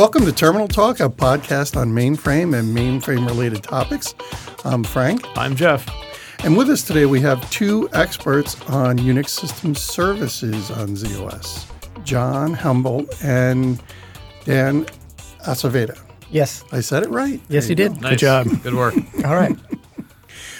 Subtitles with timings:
[0.00, 4.14] Welcome to Terminal Talk, a podcast on mainframe and mainframe related topics.
[4.64, 5.26] I'm Frank.
[5.36, 5.86] I'm Jeff.
[6.42, 11.66] And with us today, we have two experts on Unix system services on ZOS
[12.02, 13.78] John Humboldt and
[14.46, 14.86] Dan
[15.46, 16.00] Aceveda.
[16.30, 16.64] Yes.
[16.72, 17.38] I said it right.
[17.50, 18.00] Yes, you, did.
[18.00, 18.12] Nice.
[18.12, 18.46] Good job.
[18.62, 18.94] Good work.
[19.26, 19.54] All right.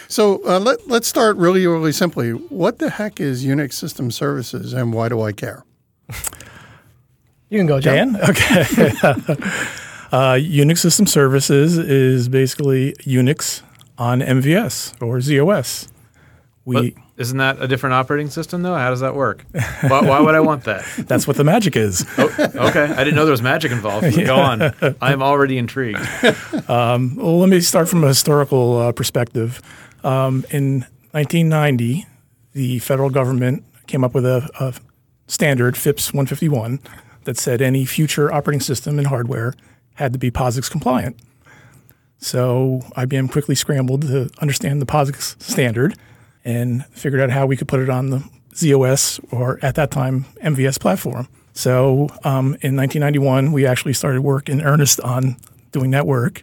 [0.06, 2.32] So uh, let, let's start really, really simply.
[2.32, 5.64] What the heck is Unix system services and why do I care?
[7.50, 8.12] You can go, John.
[8.12, 8.16] Dan?
[8.30, 8.60] Okay.
[10.12, 13.62] uh, Unix System Services is basically Unix
[13.98, 15.88] on MVS or ZOS.
[16.64, 18.74] We But isn't that a different operating system, though?
[18.74, 19.44] How does that work?
[19.82, 20.84] Why, why would I want that?
[21.06, 22.06] that's what the magic is.
[22.16, 22.84] Oh, okay.
[22.84, 24.16] I didn't know there was magic involved.
[24.16, 24.72] Go on.
[25.02, 26.00] I'm already intrigued.
[26.68, 29.60] Well, let me start from a historical uh, perspective.
[30.02, 32.06] Um, in 1990,
[32.52, 34.74] the federal government came up with a, a
[35.26, 36.80] standard, FIPS 151,
[37.24, 39.54] that said any future operating system and hardware
[39.94, 41.18] had to be POSIX compliant.
[42.18, 45.96] So IBM quickly scrambled to understand the POSIX standard
[46.44, 48.22] and figured out how we could put it on the
[48.54, 51.28] ZOS or at that time MVS platform.
[51.52, 55.36] So um, in 1991, we actually started work in earnest on
[55.72, 56.42] doing that work.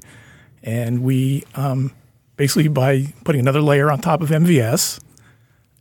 [0.63, 1.91] And we um,
[2.35, 4.99] basically, by putting another layer on top of MVS,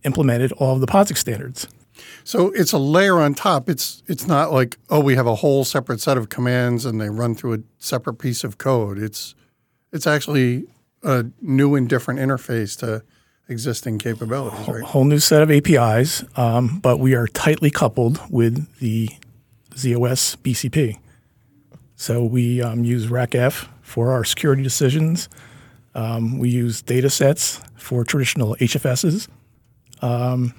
[0.04, 1.68] implemented all of the POSIX standards.
[2.26, 3.68] So it's a layer on top.
[3.68, 7.08] It's it's not like oh we have a whole separate set of commands and they
[7.08, 8.98] run through a separate piece of code.
[8.98, 9.36] It's
[9.92, 10.64] it's actually
[11.04, 13.04] a new and different interface to
[13.48, 14.82] existing capabilities, right?
[14.82, 19.08] whole new set of APIs, um, but we are tightly coupled with the
[19.76, 20.98] ZOS BCP.
[21.94, 25.28] So we um, use RACF for our security decisions.
[25.94, 29.28] Um, we use data sets for traditional HFSs.
[30.02, 30.52] Um,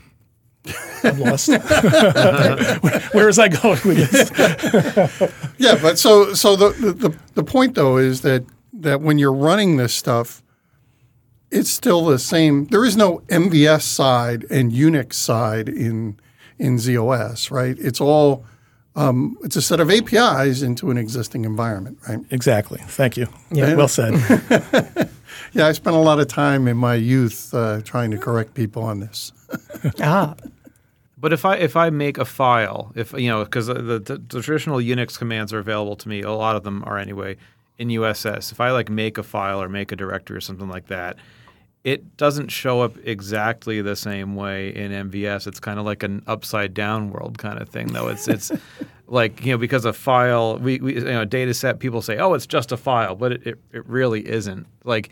[1.03, 1.47] I'm lost.
[3.13, 5.33] Where is I going with this?
[5.59, 9.77] Yeah, but so so the, the the point though is that that when you're running
[9.77, 10.43] this stuff,
[11.49, 12.65] it's still the same.
[12.65, 16.19] There is no MVS side and Unix side in
[16.59, 17.75] in ZOS, right?
[17.79, 18.45] It's all
[18.95, 22.19] um, it's a set of APIs into an existing environment, right?
[22.29, 22.79] Exactly.
[22.87, 23.27] Thank you.
[23.51, 23.73] Yeah.
[23.75, 24.13] Well said.
[25.53, 28.83] Yeah, I spent a lot of time in my youth uh, trying to correct people
[28.83, 29.31] on this.
[30.01, 30.35] Ah,
[31.17, 34.41] But if I if I make a file, if you know, because the, the, the
[34.41, 37.37] traditional Unix commands are available to me, a lot of them are anyway
[37.77, 38.51] in USS.
[38.51, 41.17] If I like make a file or make a directory or something like that,
[41.83, 45.47] it doesn't show up exactly the same way in MVS.
[45.47, 48.09] It's kind of like an upside down world kind of thing, though.
[48.09, 48.51] It's it's
[49.07, 51.79] like you know because a file, we, we you know data set.
[51.79, 54.67] People say, oh, it's just a file, but it, it it really isn't.
[54.83, 55.09] Like,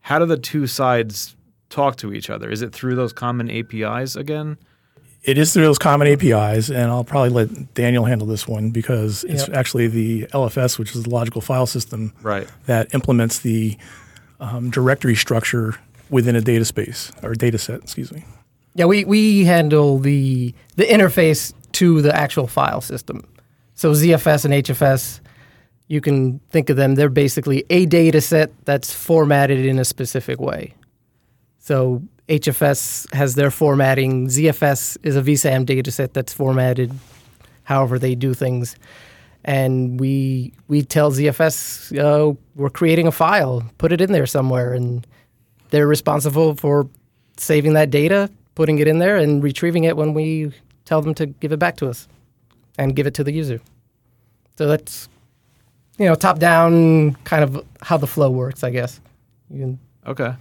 [0.00, 1.36] how do the two sides
[1.68, 2.50] talk to each other?
[2.50, 4.56] Is it through those common APIs again?
[5.24, 9.22] It is through those common APIs, and I'll probably let Daniel handle this one because
[9.24, 9.56] it's Yep.
[9.56, 12.48] actually the LFS, which is the logical file system, Right.
[12.66, 13.76] that implements the
[14.40, 15.76] um, directory structure
[16.10, 17.80] within a data space or data set.
[17.82, 18.24] Excuse me.
[18.74, 18.86] yeah.
[18.86, 23.22] We we handle the the interface to the actual file system.
[23.74, 25.20] So ZFS and HFS,
[25.88, 26.96] you can think of them.
[26.96, 30.74] They're basically a data set that's formatted in a specific way.
[31.60, 34.26] So HFS has their formatting.
[34.28, 36.90] ZFS is a VSAM dataset that's formatted
[37.64, 38.74] however they do things.
[39.44, 44.72] And we we tell ZFS uh, we're creating a file, put it in there somewhere,
[44.72, 45.06] and
[45.70, 46.88] they're responsible for
[47.36, 50.52] saving that data, putting it in there, and retrieving it when we
[50.86, 52.08] tell them to give it back to us
[52.78, 53.60] and give it to the user.
[54.56, 55.08] So that's
[55.98, 59.00] you know top down kind of how the flow works, I guess.
[59.50, 60.34] You can Okay.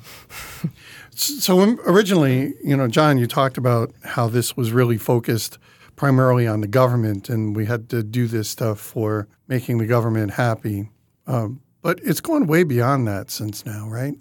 [1.14, 5.58] So originally, you know, John, you talked about how this was really focused
[5.96, 10.32] primarily on the government, and we had to do this stuff for making the government
[10.32, 10.90] happy.
[11.28, 14.16] Um, but it's gone way beyond that since now, right?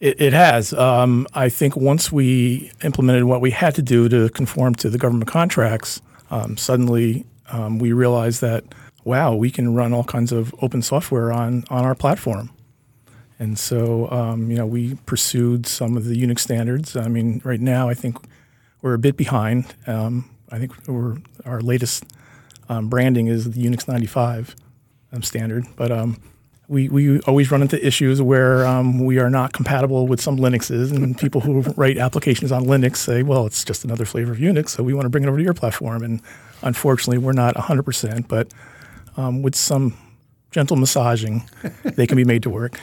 [0.00, 0.72] It, it has.
[0.72, 4.98] Um, I think once we implemented what we had to do to conform to the
[4.98, 8.64] government contracts, um, suddenly um, we realized that
[9.04, 12.50] wow, we can run all kinds of open software on on our platform.
[13.38, 16.96] And so, um, you know, we pursued some of the Unix standards.
[16.96, 18.16] I mean, right now, I think
[18.80, 19.74] we're a bit behind.
[19.86, 22.04] Um, I think we're, our latest
[22.68, 24.56] um, branding is the Unix 95
[25.12, 26.20] um, standard, but um,
[26.68, 30.92] we, we always run into issues where um, we are not compatible with some Linuxes,
[30.92, 34.70] and people who write applications on Linux say, well, it's just another flavor of Unix,
[34.70, 36.02] so we want to bring it over to your platform.
[36.02, 36.22] And
[36.62, 38.52] unfortunately, we're not 100%, but
[39.42, 39.96] with some
[40.50, 41.48] gentle massaging,
[41.84, 42.80] they can be made to work.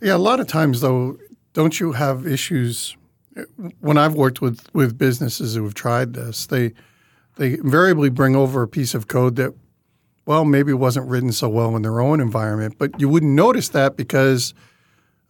[0.00, 1.18] Yeah, a lot of times though,
[1.52, 2.96] don't you have issues?
[3.80, 6.72] When I've worked with with businesses who have tried this, they
[7.36, 9.54] they invariably bring over a piece of code that
[10.26, 13.96] well, maybe wasn't written so well in their own environment, but you wouldn't notice that
[13.96, 14.54] because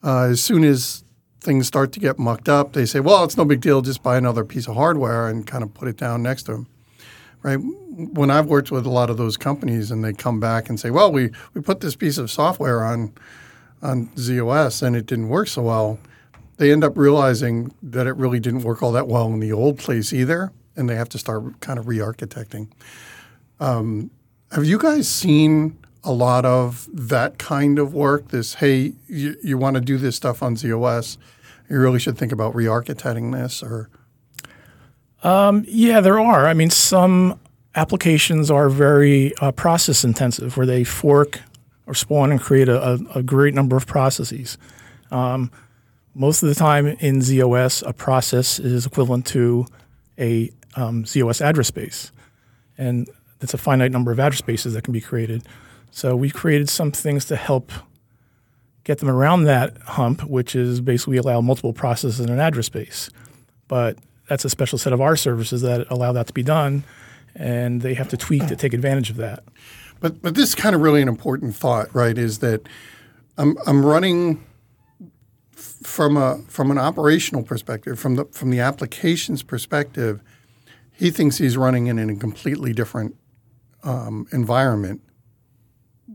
[0.02, 1.04] uh, as soon as
[1.40, 4.18] things start to get mucked up, they say, well, it's no big deal, just buy
[4.18, 6.66] another piece of hardware and kind of put it down next to them.
[7.42, 7.56] Right?
[7.56, 10.90] When I've worked with a lot of those companies and they come back and say,
[10.90, 13.14] well, we, we put this piece of software on
[13.82, 15.98] on ZOS and it didn't work so well,
[16.58, 19.78] they end up realizing that it really didn't work all that well in the old
[19.78, 22.68] place either, and they have to start kind of re-architecting.
[23.58, 24.10] Um,
[24.52, 28.28] have you guys seen a lot of that kind of work?
[28.28, 31.16] This, hey, you, you want to do this stuff on ZOS,
[31.68, 33.88] you really should think about re-architecting this, or
[35.22, 36.46] Um, yeah, there are.
[36.46, 37.38] I mean, some
[37.74, 41.40] applications are very uh, process intensive, where they fork
[41.90, 44.56] or spawn and create a, a, great number of processes.
[45.10, 45.50] Um,
[46.14, 49.66] most of the time in ZOS, a process is equivalent to
[50.16, 52.12] a um, ZOS address space,
[52.78, 53.10] and
[53.40, 55.42] it's a finite number of address spaces that can be created.
[55.90, 57.72] So we created some things to help
[58.84, 63.10] get them around that hump, which is basically allow multiple processes in an address space.
[63.66, 63.98] But
[64.28, 66.84] that's a special set of our services that allow that to be done,
[67.34, 69.44] and they have to tweak to take advantage of that.
[70.00, 72.16] But but this is kind of really an important thought, right?
[72.16, 72.68] Is that
[73.36, 74.44] I'm I'm running
[75.52, 80.22] from a from an operational perspective, from the from the applications perspective.
[80.92, 83.16] He thinks he's running in a completely different
[83.82, 85.00] um, environment,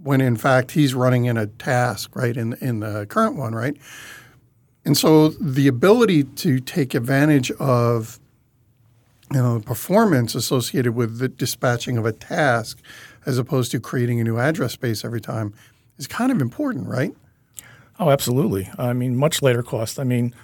[0.03, 2.35] when in fact he's running in a task, right?
[2.35, 3.77] In in the current one, right?
[4.85, 8.19] And so the ability to take advantage of
[9.31, 12.79] you know, the performance associated with the dispatching of a task
[13.25, 15.53] as opposed to creating a new address space every time
[15.97, 17.13] is kind of important, right?
[17.99, 18.69] Oh, absolutely.
[18.77, 19.99] I mean, much later cost.
[19.99, 20.35] I mean,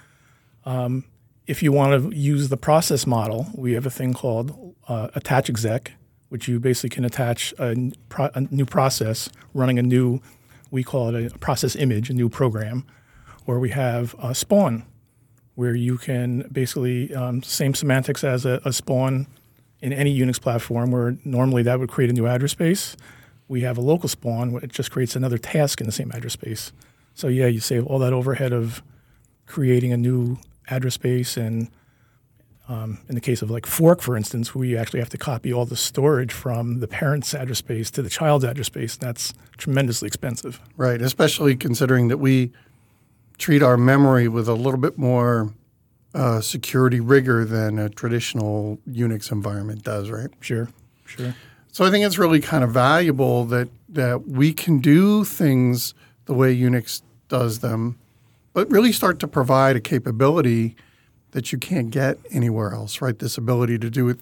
[0.65, 1.03] um,
[1.47, 5.49] if you want to use the process model, we have a thing called uh, attach
[5.49, 5.91] exec,
[6.29, 10.21] which you basically can attach a, pro- a new process running a new,
[10.71, 12.85] we call it a process image, a new program,
[13.45, 14.85] or we have a spawn,
[15.55, 19.27] where you can basically um, same semantics as a, a spawn
[19.81, 22.95] in any Unix platform, where normally that would create a new address space.
[23.47, 26.71] We have a local spawn, it just creates another task in the same address space.
[27.13, 28.81] So yeah, you save all that overhead of
[29.45, 30.37] creating a new
[30.69, 31.69] address space, and
[32.69, 35.65] um, in the case of like fork, for instance, we actually have to copy all
[35.65, 38.93] the storage from the parent's address space to the child's address space.
[38.95, 40.61] And that's tremendously expensive.
[40.77, 42.53] Right, especially considering that we
[43.41, 45.51] treat our memory with a little bit more
[46.13, 50.29] uh, security rigor than a traditional Unix environment does, right?
[50.39, 50.69] Sure,
[51.05, 51.33] sure.
[51.71, 55.93] So I think it's really kind of valuable that that we can do things
[56.25, 57.97] the way Unix does them,
[58.53, 60.75] but really start to provide a capability
[61.31, 63.01] that you can't get anywhere else.
[63.01, 64.19] Right, this ability to do it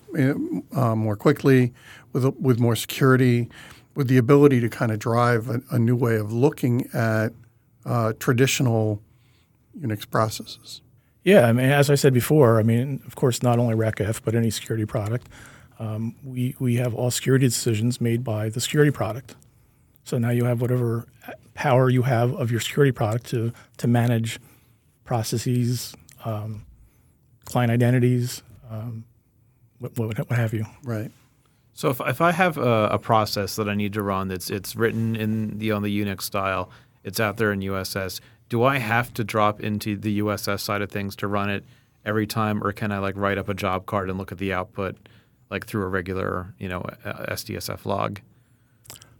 [0.74, 1.74] uh, more quickly,
[2.14, 3.50] with with more security,
[3.96, 7.34] with the ability to kind of drive a, a new way of looking at
[7.86, 9.02] uh, traditional
[9.78, 10.82] Unix processes.
[11.24, 14.36] Yeah, I mean, as I said before, I mean, of course, not only RACF, but
[14.36, 15.28] any security product,
[15.78, 19.36] um, we, we have all security decisions made by the security product.
[20.04, 21.08] So now you have whatever
[21.54, 24.40] power you have of your security product to, to manage
[25.04, 25.94] processes,
[26.26, 26.66] um,
[27.46, 29.04] client identities, um,
[29.80, 30.66] what, what, what have you.
[30.84, 31.12] Right.
[31.74, 34.76] So if, if I have a, a process that I need to run that's it's
[34.76, 36.70] written in the on the Unix style,
[37.04, 38.20] it's out there in USS.
[38.50, 41.64] Do I have to drop into the USS side of things to run it
[42.06, 44.54] every time, or can I like write up a job card and look at the
[44.54, 44.98] output
[45.52, 48.20] like through a regular you know SDSF log?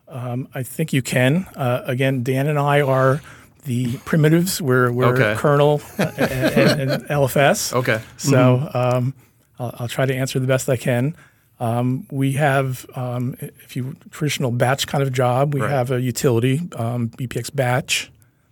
[0.08, 1.46] Um, I think you can.
[1.56, 3.22] Uh, again, Dan and I are
[3.66, 4.60] the primitives.
[4.62, 5.36] We're, we're Okay.
[5.40, 7.74] kernel and, and, and LFS.
[7.74, 8.02] Okay.
[8.18, 9.14] So um,
[9.60, 11.16] I'll, I'll try to answer the best I can.
[11.60, 15.70] Um, we have, um, if you traditional batch kind of job, we Right.
[15.70, 18.10] have a utility, um, BPXBATCH,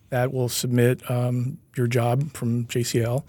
[0.10, 3.24] that will submit um, your job from JCL,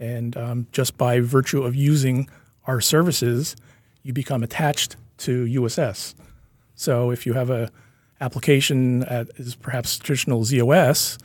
[0.00, 2.28] and um, just by virtue of using
[2.66, 3.56] our services,
[4.02, 6.14] you become attached to USS.
[6.74, 7.70] So if you have a
[8.20, 11.18] application that is perhaps traditional ZOS,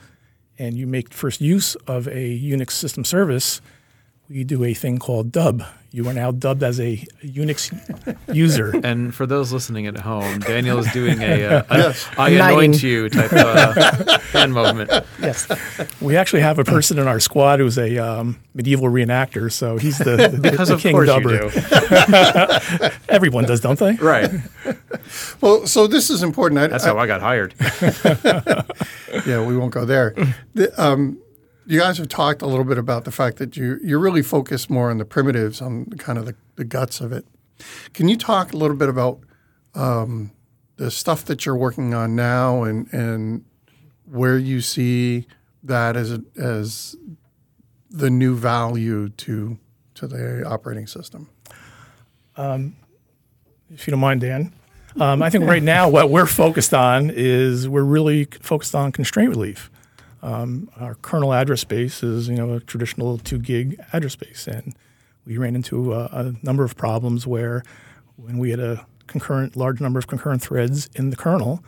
[0.58, 3.60] and you make first use of a Unix system service,
[4.30, 5.62] we do a thing called dub.
[5.92, 7.72] You are now dubbed as a Unix
[8.32, 8.70] user.
[8.84, 12.06] And for those listening at home, Daniel is doing a, uh, a Yes.
[12.16, 12.40] I Knighting.
[12.70, 14.88] anoint you type uh, hand movement.
[15.20, 15.48] yes,
[16.00, 19.98] we actually have a person in our squad who's a um, medieval reenactor, so he's
[19.98, 21.32] the, the, Because the of king course dubber.
[22.80, 22.96] you do.
[23.08, 23.94] Everyone does, don't they?
[23.94, 24.30] Right.
[25.40, 26.60] Well, so this is important.
[26.60, 27.52] I, That's how I got hired.
[29.26, 30.14] yeah, we won't go there.
[30.54, 31.18] The, um,
[31.70, 34.68] you guys have talked a little bit about the fact that you you're really focused
[34.70, 37.24] more on the primitives, on kind of the, the guts of it.
[37.94, 39.20] Can you talk a little bit about
[39.74, 40.32] um,
[40.76, 43.44] the stuff that you're working on now and and
[44.04, 45.26] where you see
[45.62, 46.96] that as a, as
[47.88, 49.56] the new value to
[49.94, 51.28] to the operating system.
[53.70, 54.52] if you don't mind, Dan.
[54.98, 59.30] Um, I think right now what we're focused on is we're really focused on constraint
[59.30, 59.70] relief.
[60.22, 64.74] Um, our kernel address space is you know a traditional two gig address space, and
[65.24, 67.62] we ran into a, a number of problems where
[68.16, 71.64] when we had a concurrent large number of concurrent threads in the kernel,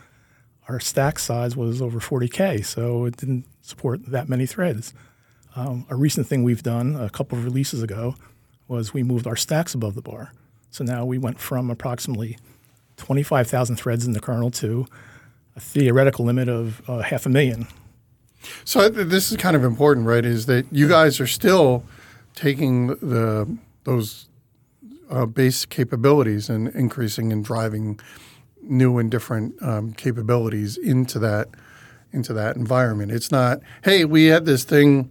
[0.69, 4.95] our stack size was over 40k, so it didn't support that many threads.
[5.55, 8.17] Um, a recent thing we've done a couple of releases ago
[8.69, 10.33] was we moved our stacks above the bar.
[10.71, 12.39] So now we went from approximately
[12.97, 14.87] 25,000 threads in the kernel to
[15.55, 17.67] a theoretical limit of uh, half a million.
[18.65, 20.25] So this is kind of important, right?
[20.25, 21.85] Is that you guys are still
[22.35, 24.29] taking the those
[25.11, 28.01] uh, base capabilities and increasing and driving
[28.63, 31.49] new and different um, capabilities into that
[32.13, 33.11] into that environment.
[33.11, 35.11] It's not, hey, we had this thing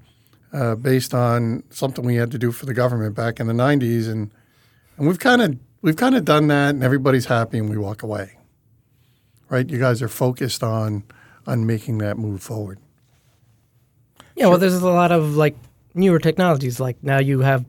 [0.54, 4.10] uh, based on something we had to do for the government back in the '90s,
[4.10, 4.32] and
[4.98, 8.04] and we've kind of we've kind of done that, and everybody's happy, and we walk
[8.04, 8.38] away.
[9.50, 9.70] Right?
[9.70, 11.04] You guys are focused on
[11.48, 12.80] on making that move forward.
[14.36, 15.56] Yeah, well, there's a lot of like
[15.94, 16.80] newer technologies.
[16.80, 17.66] Like now you have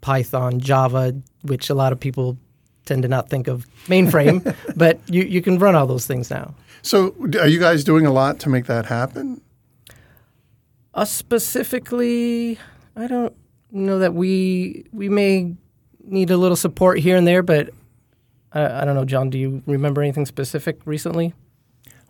[0.00, 2.38] Python, Java, which a lot of people
[2.84, 6.54] tend to not think of mainframe, but you, you can run all those things now.
[6.82, 9.40] So, are you guys doing a lot to make that happen?
[10.94, 12.58] Us specifically,
[12.96, 13.34] I don't
[13.70, 15.54] know that we we may
[16.04, 17.70] need a little support here and there, but
[18.52, 19.30] I, I don't know, John.
[19.30, 21.34] Do you remember anything specific recently?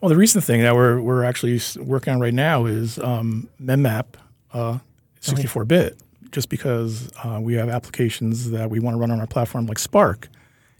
[0.00, 4.06] Well, the recent thing that we're, we're actually working on right now is um, mmap
[4.54, 4.78] uh,
[5.20, 5.98] 64 bit,
[6.32, 9.78] just because uh, we have applications that we want to run on our platform like
[9.78, 10.28] Spark.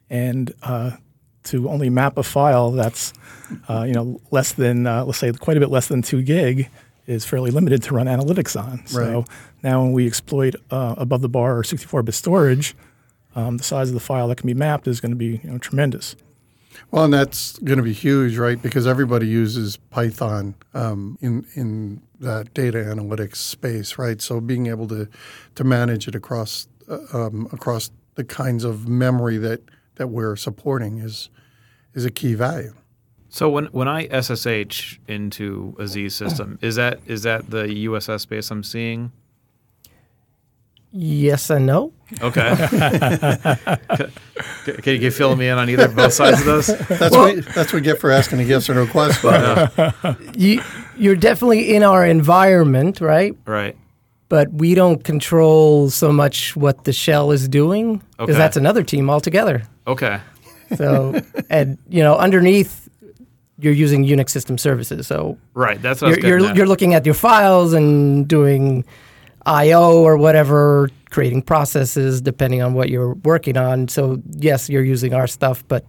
[0.08, 0.92] And uh,
[1.44, 3.12] to only map a file that's
[3.68, 6.68] uh, you know less than uh, let's say quite a bit less than two gig
[7.06, 8.86] is fairly limited to run analytics on.
[8.86, 9.28] So Right.
[9.62, 12.74] now when we exploit uh, above the bar or 64 bit storage,
[13.34, 15.50] um, the size of the file that can be mapped is going to be you
[15.50, 16.16] know, tremendous.
[16.90, 18.60] Well, and that's going to be huge, right?
[18.60, 24.20] Because everybody uses Python um, in in that data analytics space, right?
[24.20, 25.08] So being able to
[25.54, 29.62] to manage it across uh, um, across the kinds of memory that
[29.96, 31.30] that we're supporting is
[31.94, 32.74] is a key value.
[33.28, 38.20] So when when I SSH into a Z system, is that is that the USS
[38.20, 39.12] space I'm seeing?
[40.92, 41.92] Yes and no.
[42.20, 42.50] Okay.
[44.64, 46.66] can, can you fill me in on either both sides of those?
[46.88, 49.30] That's what we, that's what we get for asking a yes or no question.
[49.30, 50.62] Uh, you
[50.96, 53.36] you're definitely in our environment, right?
[53.46, 53.76] Right.
[54.28, 58.32] But we don't control so much what the shell is doing because Okay.
[58.34, 59.62] that's another team altogether.
[59.86, 60.20] Okay.
[60.76, 62.88] So, and you know, underneath,
[63.58, 65.06] you're using Unix system services.
[65.08, 65.82] So Right.
[65.82, 68.84] That's what you're getting you're, you're looking at your files and doing
[69.46, 73.88] I/O or whatever, creating processes depending on what you're working on.
[73.88, 75.84] So yes, you're using our stuff, but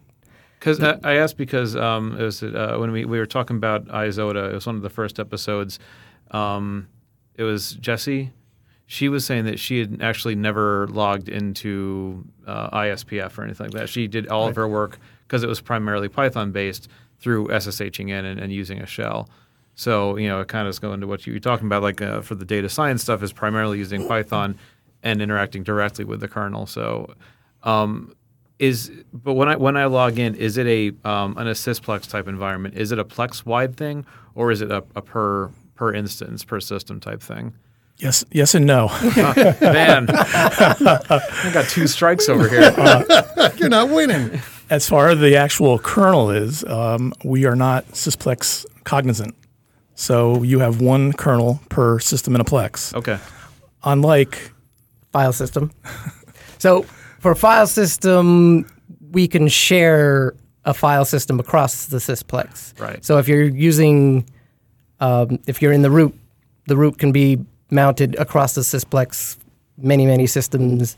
[0.59, 3.87] Because I, I asked because um, it was uh, when we, we were talking about
[3.87, 4.51] IzODA.
[4.51, 5.79] It was one of the first episodes.
[6.31, 6.87] Um,
[7.35, 8.31] it was Jesse.
[8.85, 13.73] She was saying that she had actually never logged into uh, ISPF or anything like
[13.73, 13.89] that.
[13.89, 16.89] She did all of her work because it was primarily Python based
[17.19, 19.29] through SSHing in and, and using a shell.
[19.75, 21.83] So you know, it kind of is going to what you were talking about.
[21.83, 24.57] Like uh, for the data science stuff, is primarily using Python
[25.03, 26.65] and interacting directly with the kernel.
[26.65, 27.13] So
[27.63, 28.13] um,
[28.59, 32.07] is but when I when I log in, is it a um, an a sysplex
[32.07, 32.75] type environment?
[32.77, 36.59] Is it a Plex wide thing, or is it a, a per per instance per
[36.59, 37.53] system type thing?
[37.97, 38.87] Yes, yes, and no.
[39.61, 42.71] Man, I got two strikes over here.
[43.57, 44.41] You're not winning.
[44.71, 49.35] as far as the actual kernel is, um, we are not sysplex cognizant.
[50.01, 52.91] So you have one kernel per system in a plex.
[52.95, 53.19] Okay,
[53.83, 54.51] Unlike
[55.11, 55.71] file system.
[56.57, 56.81] so
[57.19, 58.65] for file system,
[59.11, 60.33] we can share
[60.65, 62.79] a file system across the sysplex.
[62.79, 63.05] Right.
[63.05, 64.25] So if you're using,
[64.99, 66.17] um, if you're in the root,
[66.65, 67.37] the root can be
[67.69, 69.37] mounted across the sysplex,
[69.77, 70.97] many many systems,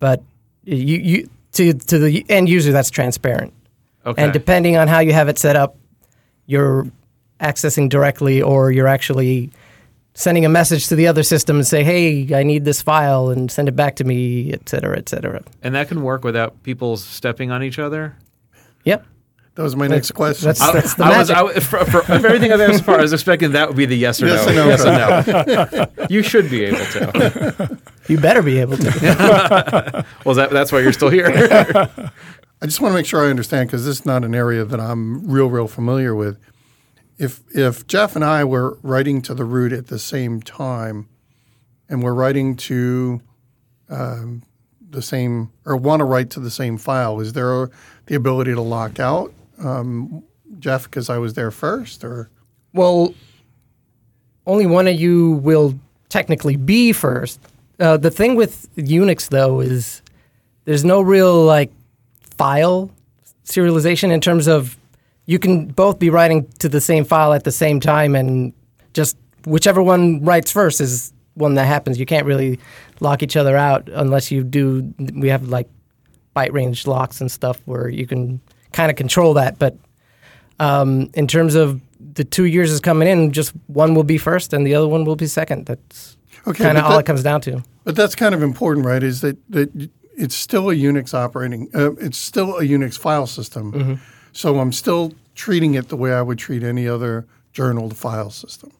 [0.00, 0.22] but
[0.64, 3.54] you, you to to the end user that's transparent.
[4.04, 5.76] okay, And depending on how you have it set up,
[6.44, 6.86] you're
[7.40, 9.50] accessing directly or you're actually
[10.14, 13.50] sending a message to the other system and say, hey, I need this file and
[13.50, 15.42] send it back to me, et cetera, et cetera.
[15.62, 18.16] and that can work without people stepping on each other.
[18.84, 19.06] Yep.
[19.54, 20.46] That was my next question.
[20.46, 21.36] That's, I, that's the I was, magic.
[21.36, 23.76] I, was- for, for, of everything I've asked so far, I was expecting that would
[23.76, 24.52] be the yes or Yes no.
[24.52, 24.66] or no.
[24.68, 26.06] Yes or no.
[26.10, 27.78] you should be able to.
[28.08, 30.06] you better be able to.
[30.24, 31.26] Well, that, that's why you're still here.
[32.60, 34.78] I just want to make sure I understand because this is not an area that
[34.80, 36.38] I'm real, real familiar with.
[37.18, 41.08] If if Jeff and I were writing to the root at the same time,
[41.88, 43.20] and we're writing to
[43.88, 44.42] um,
[44.90, 47.70] the same or want to write to the same file, is there
[48.06, 49.32] the ability to lock out
[49.62, 50.22] um,
[50.58, 52.30] Jeff because I was there first, or
[52.72, 53.14] Well,
[54.46, 57.40] only one of you will technically be first.
[57.78, 60.02] Uh, the thing with Unix though is
[60.64, 61.70] there's no real like
[62.36, 62.90] file
[63.44, 64.77] serialization in terms of
[65.28, 68.54] you can both be writing to the same file at the same time and
[68.94, 72.00] just whichever one writes first is one that happens.
[72.00, 72.58] You can't really
[73.00, 74.90] lock each other out unless you do.
[75.14, 75.68] We have like
[76.34, 78.40] byte range locks and stuff where you can
[78.72, 79.58] kind of control that.
[79.58, 79.76] But
[80.60, 81.80] um, in terms of
[82.14, 85.04] the two years is coming in, just one will be first and the other one
[85.04, 85.66] will be second.
[85.66, 86.16] That's
[86.46, 87.62] okay, kind of all that- it comes down to.
[87.84, 89.02] But that's kind of important, right?
[89.02, 93.72] Is that that it's still a Unix operating, uh, it's still a Unix file system.
[93.72, 93.94] Mm-hmm.
[94.32, 98.70] So I'm still treating it the way I would treat any other journaled file system.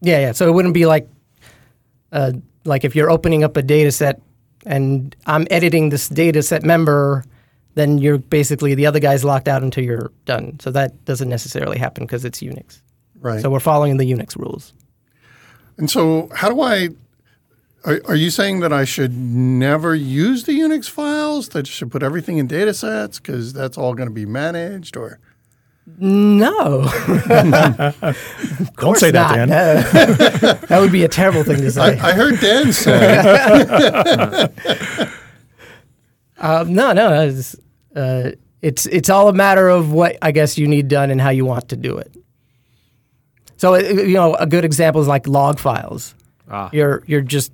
[0.00, 0.32] Yeah, yeah.
[0.32, 1.08] So it wouldn't be like,
[2.12, 2.32] uh,
[2.64, 4.20] like if you're opening up a data set
[4.64, 7.24] and I'm editing this data set member,
[7.74, 10.58] then you're basically the other guy's locked out until you're done.
[10.60, 12.80] So that doesn't necessarily happen because it's Unix.
[13.20, 13.40] Right.
[13.40, 14.72] So we're following the Unix rules.
[15.78, 16.88] and so how do I?
[17.86, 21.48] Are, are you saying that I should never use the Unix files?
[21.50, 24.96] That I should put everything in data sets because that's all going to be managed,
[24.96, 25.20] or
[25.98, 26.82] No,
[28.76, 29.48] Don't say that, Dan.
[29.48, 29.48] Dan.
[30.68, 31.96] that would be a terrible thing to say.
[31.98, 34.48] I, I heard Dan say.
[36.38, 37.56] Um, no, no, it's,
[37.94, 41.30] uh, it's it's all a matter of what I guess you need done and how
[41.30, 42.14] you want to do it.
[43.56, 46.14] So uh, you know, a good example is like log files.
[46.50, 46.68] Ah.
[46.74, 47.52] You're you're just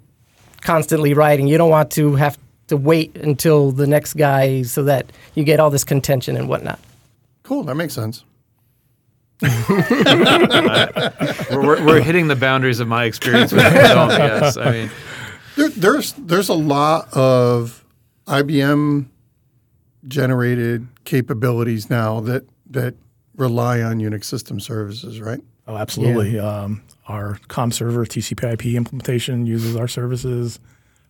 [0.62, 1.46] constantly writing.
[1.46, 2.38] You don't want to have
[2.68, 6.78] to wait until the next guy so that you get all this contention and whatnot.
[7.42, 8.24] cool, that makes sense.
[9.42, 9.48] We're,
[11.50, 14.56] we're, we're hitting the boundaries of my experience with Dome, yes.
[14.56, 14.90] I mean,
[15.56, 17.84] There, there's there's a lot of
[18.26, 19.06] IBM
[20.06, 22.94] generated capabilities now that that
[23.36, 25.40] rely on Unix system services, right?
[25.66, 26.38] Oh, absolutely.
[26.38, 30.58] Um, our COM server TCP/IP implementation uses our services.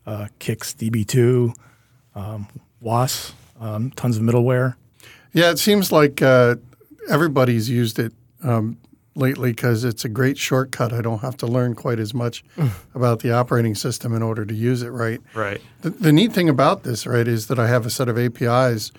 [0.05, 1.55] Uh, CICS DB2,
[2.17, 2.49] um,
[2.81, 4.75] WAS, um, tons of middleware.
[5.33, 6.57] Yeah, it seems like uh,
[7.09, 8.13] everybody's used it
[8.43, 8.79] um,
[9.15, 10.93] lately because it's a great shortcut.
[10.93, 12.45] I don't have to learn quite as much
[12.95, 15.21] about the operating system in order to use it right.
[15.35, 15.61] right.
[15.83, 18.93] The, the neat thing about this, right, is that I have a set of APIs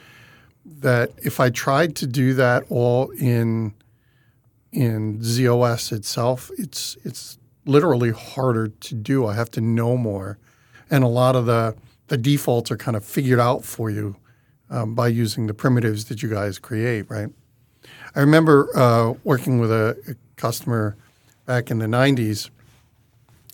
[0.66, 3.74] that if I tried to do that all in
[4.74, 9.26] in ZOS itself, it's it's literally harder to do.
[9.26, 10.38] I have to know more,
[10.90, 11.76] and a lot of the
[12.08, 14.18] the defaults are kind of figured out for you
[14.70, 17.30] um, by using the primitives that you guys create, right?
[18.16, 20.98] I remember uh, working with a, a customer
[21.46, 22.50] back in the '90s,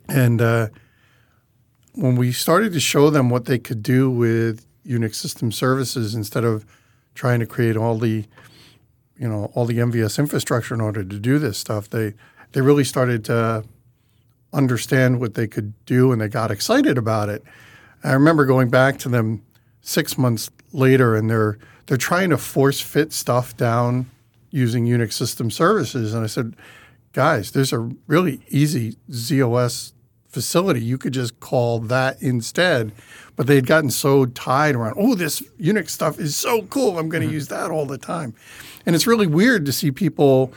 [0.07, 0.69] and uh,
[1.93, 6.45] when we started to show them what they could do with Unix system services instead
[6.45, 6.65] of
[7.13, 8.25] trying to create all the
[9.19, 12.13] you know all the MVS infrastructure in order to do this stuff, they
[12.53, 13.63] they really started to
[14.51, 17.43] understand what they could do and they got excited about it.
[18.03, 19.43] I remember going back to them
[19.81, 24.09] six months later and they're they're trying to force fit stuff down
[24.51, 26.13] using Unix system services.
[26.13, 26.55] And I said,
[27.13, 29.93] guys, there's a really easy ZOS
[30.29, 30.81] facility.
[30.81, 32.91] You could just call that instead.
[33.35, 36.99] But they had gotten so tied around, oh, this Unix stuff is so cool.
[36.99, 38.33] I'm going to use that all the time.
[38.85, 40.53] And it's really weird to see people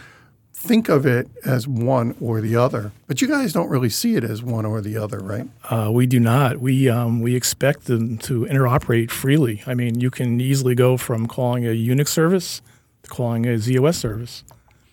[0.63, 2.93] think of it as one or the other.
[3.09, 5.49] But you guys don't really see it as one or the other, right?
[5.65, 6.61] Uh, we do not.
[6.61, 9.63] We um, we expect them to interoperate freely.
[9.67, 12.63] I mean, you can easily go from calling a Unix service
[13.03, 14.45] to calling a ZOS service,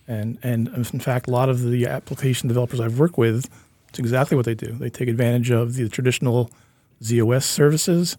[0.08, 3.48] and and in fact, a lot of the application developers I've worked with,
[3.90, 4.72] it's exactly what they do.
[4.72, 6.50] They take advantage of the traditional
[7.02, 8.16] ZOS services,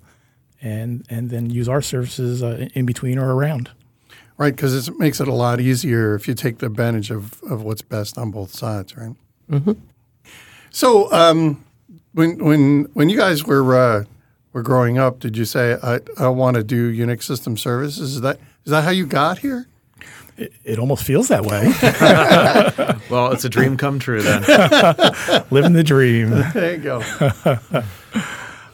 [0.62, 3.72] and and then use our services uh, in between or around.
[4.38, 7.62] Right, because it makes it a lot easier if you take the advantage of, of
[7.62, 9.16] what's best on both sides, right?
[9.52, 9.74] Mm-hmm.
[10.72, 11.64] So, um,
[12.14, 14.06] when when when you guys were uh,
[14.52, 18.16] were growing up, did you say I, I want to do Unix system services?
[18.16, 19.68] Is that is that how you got here?
[20.42, 21.72] It, it almost feels that way.
[23.12, 24.42] Well, it's a dream come true then.
[25.52, 26.30] Living the dream.
[26.30, 27.04] There you go.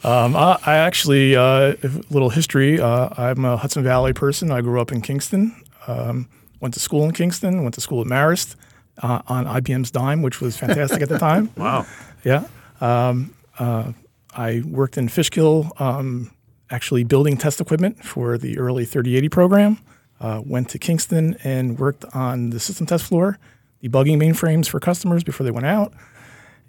[0.04, 2.80] Um, I, I actually, uh, a little history.
[2.80, 4.52] Uh, I'm a Hudson Valley person.
[4.52, 5.60] I grew up in Kingston.
[5.88, 6.28] Um,
[6.60, 7.62] went to school in Kingston.
[7.64, 8.54] Went to school at Marist
[9.02, 11.50] uh, on IBM's dime, which was fantastic at the time.
[11.56, 11.84] Wow.
[12.24, 12.46] Yeah.
[12.80, 13.92] Um, uh,
[14.32, 16.30] I worked in Fishkill um,
[16.70, 19.78] actually building test equipment for the early 3080 program.
[20.20, 23.38] Uh, went to Kingston and worked on the system test floor,
[23.82, 25.92] debugging mainframes for customers before they went out.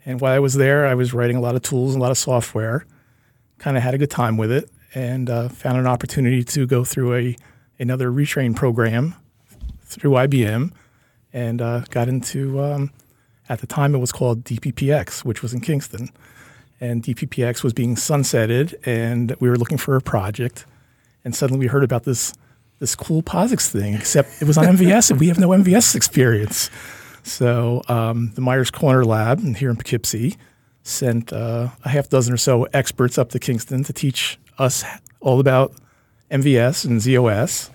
[0.05, 2.11] And while I was there, I was writing a lot of tools and a lot
[2.11, 2.85] of software.
[3.57, 6.83] Kind of had a good time with it, and uh, found an opportunity to go
[6.83, 7.35] through a
[7.79, 9.15] another retrain program
[9.81, 10.71] through IBM,
[11.33, 12.61] and uh, got into.
[12.61, 12.91] Um,
[13.49, 16.09] at the time, it was called DPPX, which was in Kingston,
[16.79, 20.65] and DPPX was being sunsetted, and we were looking for a project,
[21.25, 22.33] and suddenly we heard about this
[22.79, 26.69] this cool POSIX thing, except it was on MVS, and we have no MVS experience.
[27.23, 30.37] So um, the Myers Corner Lab here in Poughkeepsie
[30.83, 34.83] sent uh, a half dozen or so experts up to Kingston to teach us
[35.19, 35.73] all about
[36.31, 37.69] MVS and ZOS,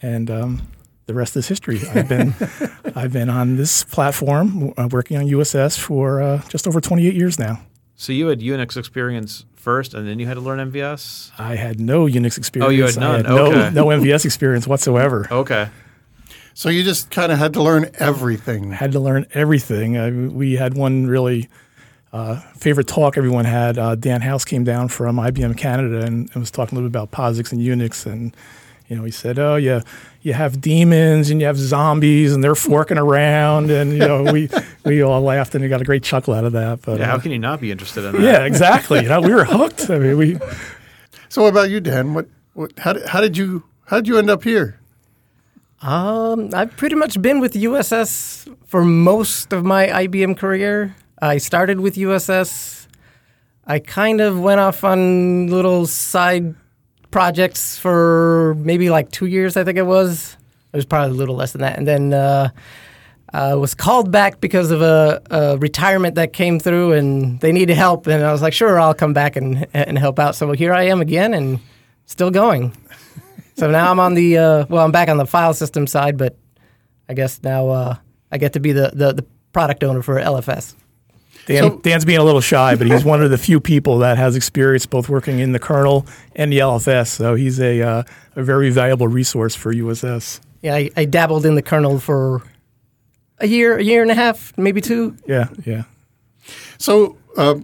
[0.00, 0.62] and um,
[1.06, 1.80] the rest is history.
[1.94, 2.34] I've been
[2.96, 7.38] I've been on this platform uh, working on USS for uh, just over 28 years
[7.38, 7.60] now.
[7.96, 11.30] So you had Unix experience first, and then you had to learn MVS.
[11.38, 12.68] I had no Unix experience.
[12.68, 13.10] Oh, you had none.
[13.12, 13.70] I had no, Okay.
[13.74, 15.28] no MVS experience whatsoever.
[15.30, 15.68] Okay.
[16.54, 18.72] So you just kind of had to learn everything.
[18.72, 19.96] had to learn everything.
[19.96, 21.48] I, we had one really
[22.12, 23.78] uh, favorite talk everyone had.
[23.78, 26.96] Uh, Dan House came down from IBM Canada and, and was talking a little bit
[26.98, 28.04] about POSIX and Unix.
[28.04, 28.36] And,
[28.90, 29.82] you know, he said, oh, yeah,
[30.20, 33.70] you have demons and you have zombies and they're forking around.
[33.70, 34.50] And, you know, we,
[34.84, 36.82] we all laughed and we got a great chuckle out of that.
[36.82, 38.20] But Yeah, how uh, can you not be interested in that?
[38.20, 39.00] yeah, exactly.
[39.02, 39.88] You know, we were hooked.
[39.88, 40.38] I mean, we,
[41.28, 42.14] So what about you, Dan?
[42.14, 44.80] What, what how, did, how did you how did you end up here?
[45.82, 50.96] Um, I've pretty much been with USS for most of my IBM career.
[51.22, 52.86] I started with USS.
[53.66, 56.54] I kind of went off on little side
[57.10, 60.36] projects for maybe like two years, I think it was.
[60.72, 61.78] It was probably a little less than that.
[61.78, 62.50] And then uh,
[63.32, 67.76] I was called back because of a, a retirement that came through and they needed
[67.76, 68.06] help.
[68.06, 70.36] And I was like, sure, I'll come back and, and help out.
[70.36, 71.58] So here I am again and
[72.06, 72.76] still going.
[73.56, 76.36] So now I'm on the uh, well, I'm back on the file system side, but
[77.08, 77.96] I guess now uh,
[78.32, 80.74] I get to be the, the, the product owner for LFS.
[81.46, 84.18] Dan, So- Dan's being a little shy, but he's one of the few people that
[84.18, 87.08] has experience both working in the kernel and the LFS.
[87.08, 88.02] So he's a, uh,
[88.36, 90.40] a very valuable resource for USS.
[90.62, 92.42] Yeah, I, I dabbled in the kernel for
[93.38, 95.16] a year, a year and a half, maybe two.
[95.26, 95.84] Yeah, yeah.
[96.78, 97.54] So uh,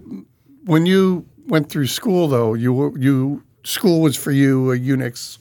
[0.65, 5.37] when you went through school, though, you you school was for you a Unix.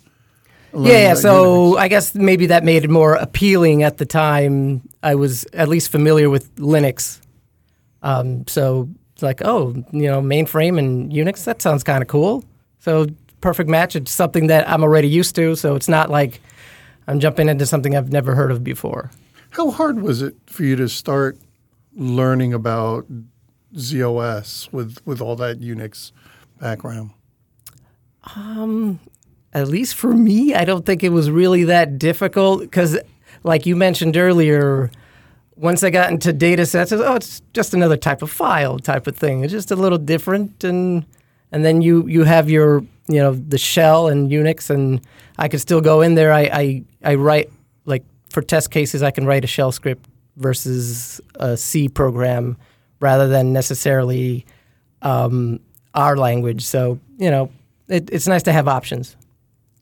[0.73, 1.79] learning Yeah, so Unix.
[1.79, 4.83] I guess maybe that made it more appealing at the time.
[5.03, 7.21] I was at least familiar with Linux.
[8.07, 12.45] Um, so it's like, oh, you know, mainframe and Unix, that sounds kind of cool.
[12.79, 13.07] So
[13.41, 13.97] perfect match.
[13.97, 15.57] It's something that I'm already used to.
[15.57, 16.41] So it's not like
[17.09, 19.11] I'm jumping into something I've never heard of before.
[19.51, 21.37] how hard was it for you to start
[21.97, 23.07] learning about
[23.75, 26.13] ZOS with with all that Unix
[26.61, 27.11] background?
[29.53, 32.99] at least for me, I don't think it was really that difficult because,
[33.43, 34.91] like you mentioned earlier,
[35.57, 39.17] once I got into data sets, oh, it's just another type of file type of
[39.17, 39.43] thing.
[39.43, 41.07] It's just a little different, and
[41.51, 45.01] and then you you have your you know the shell and Unix, and
[45.39, 46.33] I could still go in there.
[46.33, 47.51] I I, I write
[47.87, 52.59] like for test cases, I can write a shell script versus a C program
[53.01, 54.45] rather than necessarily
[55.03, 55.61] um,
[55.95, 56.65] our language.
[56.65, 57.51] So you know,
[57.89, 59.17] it, it's nice to have options.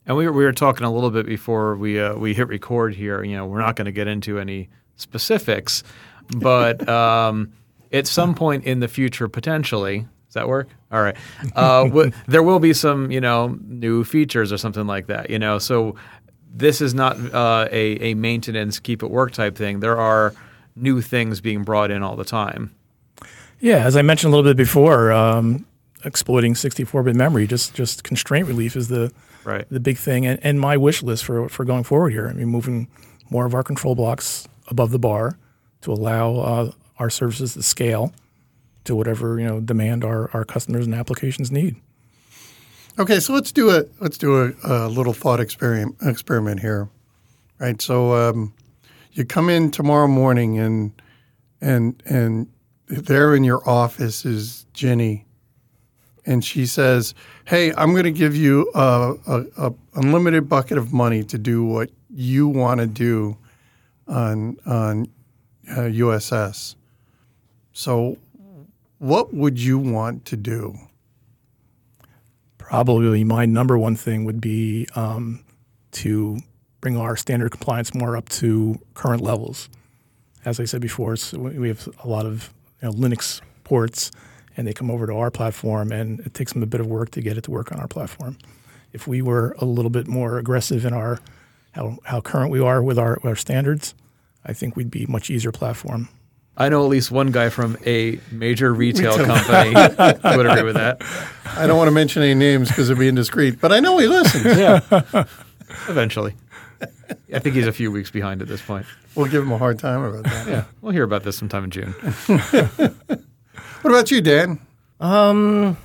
[0.06, 2.94] And we were, we were talking a little bit before we uh, we hit record
[2.94, 3.24] here.
[3.24, 5.82] You know, we're not going to get into any specifics,
[6.36, 7.52] but um,
[7.92, 10.68] at some point in the future, potentially, does that work?
[10.92, 11.16] All right,
[11.56, 15.30] uh, w- there will be some you know new features or something like that.
[15.30, 15.96] You know, so
[16.56, 19.80] this is not uh, a a maintenance keep it work type thing.
[19.80, 20.34] There are
[20.76, 22.74] new things being brought in all the time.
[23.60, 25.64] Yeah, as I mentioned a little bit before, um,
[26.04, 29.12] exploiting 64-bit memory, just just constraint relief is the
[29.44, 29.66] Right.
[29.70, 32.28] the big thing, and, and my wish list for for going forward here.
[32.28, 32.88] I mean, moving
[33.30, 35.38] more of our control blocks above the bar
[35.82, 38.12] to allow uh, our services to scale
[38.84, 41.76] to whatever you know demand our, our customers and applications need.
[42.98, 46.88] Okay, so let's do a let's do a, a little thought experiment experiment here,
[47.58, 47.80] right?
[47.82, 48.54] So um,
[49.12, 50.92] you come in tomorrow morning and
[51.60, 52.46] and and
[52.86, 55.24] there in your office is Ginni,
[56.24, 57.14] and she says,
[57.46, 61.64] "Hey, I'm going to give you a, a, a unlimited bucket of money to do
[61.64, 63.36] what you want to do
[64.06, 65.08] on on
[65.70, 66.74] uh, USS.
[67.72, 68.18] So,
[68.98, 70.78] what would you want to do?"
[72.58, 75.44] Probably my number one thing would be um,
[75.92, 76.38] to
[76.80, 79.68] bring our standard compliance more up to current levels.
[80.44, 84.10] As I said before, we have a lot of you know, Linux ports,
[84.56, 87.10] and they come over to our platform, and it takes them a bit of work
[87.12, 88.36] to get it to work on our platform.
[88.92, 91.18] if we were a little bit more aggressive in our
[91.74, 93.94] how, how current we are with our, our standards,
[94.44, 96.08] I think we'd be a much easier platform.
[96.56, 100.76] I know at least one guy from a major retail company who would agree with
[100.76, 101.02] that.
[101.56, 104.06] I don't want to mention any names because it'd be indiscreet, but I know he
[104.06, 104.44] listens.
[104.44, 104.80] Yeah.
[105.88, 106.34] Eventually.
[107.32, 108.86] I think he's a few weeks behind at this point.
[109.16, 110.48] We'll give him a hard time about that.
[110.48, 110.64] Yeah.
[110.80, 111.92] We'll hear about this sometime in June.
[113.84, 114.60] What about you, Dan?
[115.00, 115.76] Um,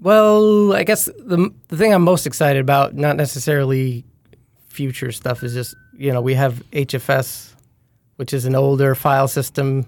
[0.00, 4.04] well, I guess the the thing I'm most excited about, not necessarily
[4.76, 7.54] future stuff, is just you know we have HFS,
[8.16, 9.86] which is an older file system,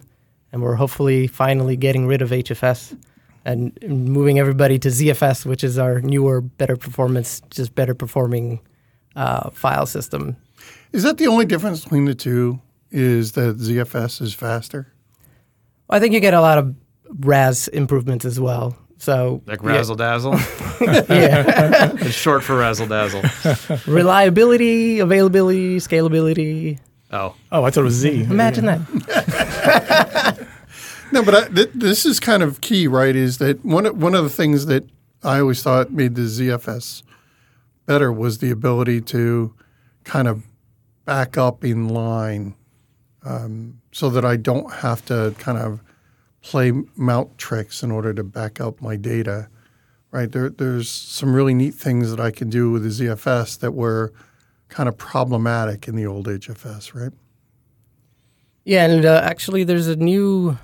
[0.51, 2.97] and we're hopefully finally getting rid of HFS
[3.45, 8.61] and moving everybody to ZFS, which is our newer, better performance, just better performing
[9.15, 10.37] uh, file system.
[10.93, 12.61] Is that the only difference between the two?
[12.91, 14.93] Is that ZFS is faster?
[15.91, 16.75] I think you get a lot of
[17.21, 18.77] RAS improvements as well.
[18.99, 20.33] So Like yeah, razzle dazzle.
[20.81, 21.93] yeah.
[22.01, 23.23] it's short for razzle dazzle.
[23.93, 26.79] reliability, availability, scalability.
[27.11, 27.35] Oh.
[27.51, 28.25] Oh, I thought it was Z.
[28.25, 30.47] Imagine that.
[31.11, 33.17] No, but I, th- this is kind of key, right?
[33.17, 34.85] Is that one of, one of the things that
[35.25, 37.03] I always thought made the ZFS
[37.87, 39.55] better was the ability to
[40.05, 40.45] kind of
[41.07, 42.55] back up in line,
[43.25, 45.81] um, so that I don't have to kind of
[46.43, 49.49] play mount tricks in order to back up my data.
[50.11, 53.73] Right there, there's some really neat things that I can do with the ZFS that
[53.73, 54.13] were
[54.69, 57.13] kind of problematic in the old HFS, right?
[58.65, 60.59] Yeah, and uh, actually, there's a new,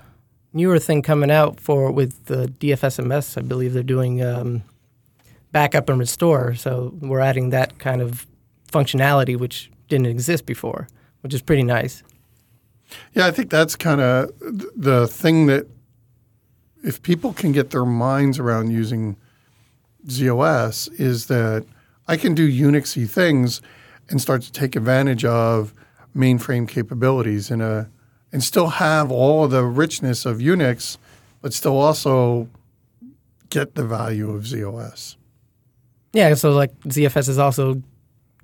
[0.52, 3.38] newer thing coming out for with the DFSMS.
[3.38, 4.62] I believe they're doing um,
[5.52, 6.54] backup and restore.
[6.54, 8.26] So we're adding that kind of
[8.70, 10.88] functionality, which didn't exist before,
[11.20, 12.02] which is pretty nice.
[13.14, 15.66] Yeah, I think that's kind of the thing that
[16.82, 19.16] if people can get their minds around using
[20.06, 21.64] ZOS is that
[22.06, 23.62] I can do Unixy things
[24.10, 25.72] and start to take advantage of
[26.14, 27.88] mainframe capabilities in a
[28.32, 30.98] and still have all the richness of Unix,
[31.40, 32.48] but still also
[33.48, 35.14] get the value of ZOS.
[36.12, 37.80] Yeah, so like ZFS is also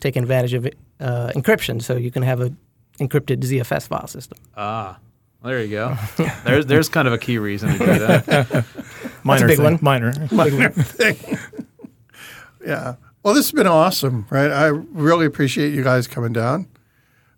[0.01, 0.67] taking advantage of
[1.01, 2.53] uh, encryption, so you can have a
[3.01, 4.39] encrypted ZFS file system.
[4.57, 4.99] Ah.
[5.43, 5.97] There you go.
[6.45, 8.67] There's there's kind of a key reason to do that.
[9.25, 9.65] Minor big thing.
[9.65, 9.79] one.
[9.81, 10.13] Minor.
[10.31, 10.75] minor.
[12.65, 12.97] Yeah.
[13.23, 14.51] Well, this has been awesome, right?
[14.51, 16.69] I really appreciate you guys coming down.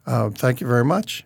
[0.05, 1.25] Uh, thank you very much.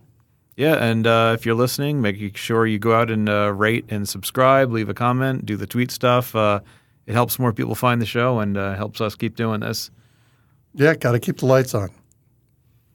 [0.57, 4.09] Yeah, and uh, if you're listening, make sure you go out and uh, rate and
[4.09, 6.35] subscribe, leave a comment, do the tweet stuff.
[6.35, 6.61] Uh,
[7.07, 9.91] it helps more people find the show and uh, helps us keep doing this.
[10.75, 11.91] Yeah, got to keep the lights on.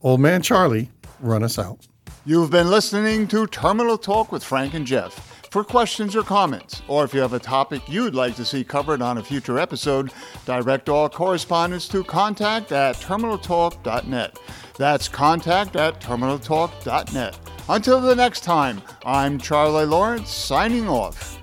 [0.02, 0.90] Old man Charlie,
[1.22, 1.88] run us out.
[2.26, 5.28] You've been listening to Terminal Talk with Frank and Jeff.
[5.52, 9.02] For questions or comments, or if you have a topic you'd like to see covered
[9.02, 10.14] on a future episode,
[10.46, 14.40] direct all correspondence to contact at terminaltalk.net.
[14.78, 17.38] That's contact at terminaltalk.net.
[17.68, 21.41] Until the next time, I'm Charlie Lawrence signing off.